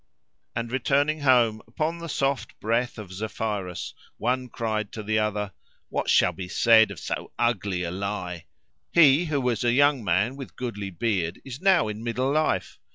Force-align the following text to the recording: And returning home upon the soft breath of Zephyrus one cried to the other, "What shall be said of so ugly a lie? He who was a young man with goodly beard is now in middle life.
And 0.55 0.71
returning 0.71 1.19
home 1.19 1.61
upon 1.67 1.99
the 1.99 2.09
soft 2.09 2.59
breath 2.59 2.97
of 2.97 3.13
Zephyrus 3.13 3.93
one 4.17 4.49
cried 4.49 4.91
to 4.93 5.03
the 5.03 5.19
other, 5.19 5.53
"What 5.89 6.09
shall 6.09 6.31
be 6.31 6.47
said 6.47 6.89
of 6.89 6.99
so 6.99 7.31
ugly 7.37 7.83
a 7.83 7.91
lie? 7.91 8.45
He 8.91 9.25
who 9.25 9.39
was 9.39 9.63
a 9.63 9.73
young 9.73 10.03
man 10.03 10.35
with 10.35 10.55
goodly 10.55 10.89
beard 10.89 11.39
is 11.45 11.61
now 11.61 11.87
in 11.87 12.03
middle 12.03 12.31
life. 12.31 12.79